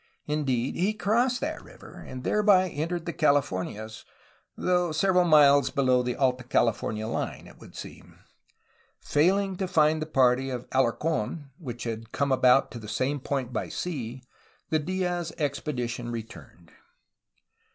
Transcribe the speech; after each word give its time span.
Indeed, 0.25 0.73
he 0.75 0.95
crossed 0.95 1.41
that 1.41 1.61
river, 1.63 2.03
and 2.07 2.23
thereby 2.23 2.69
entered 2.69 3.05
the 3.05 3.13
CaKfornias, 3.13 4.03
though 4.57 4.91
several 4.91 5.25
miles 5.25 5.69
below 5.69 6.01
the 6.01 6.15
Alta 6.15 6.43
California 6.43 7.05
line, 7.05 7.45
it 7.45 7.59
would 7.59 7.75
seem. 7.75 8.17
Failing 8.99 9.57
to 9.57 9.67
find 9.67 10.01
the 10.01 10.07
party 10.07 10.49
of 10.49 10.67
Alarc6n, 10.71 11.51
which 11.59 11.83
had 11.83 12.11
come 12.11 12.29
to 12.29 12.33
about 12.33 12.71
the 12.71 12.87
same 12.87 13.19
point 13.19 13.53
by 13.53 13.69
sea, 13.69 14.23
the 14.71 14.79
Dfaz 14.79 15.33
expedition 15.37 16.11
returned. 16.11 16.71